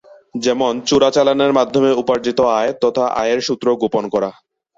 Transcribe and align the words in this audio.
যেমন, 0.35 0.73
চোরাচালানের 0.89 1.51
মাধ্যমে 1.53 1.89
উপার্জিত 1.93 2.39
আয় 2.57 2.71
তথা 2.83 3.05
আয়ের 3.21 3.39
সূত্র 3.41 3.67
গোপন 3.81 4.03
করা। 4.13 4.29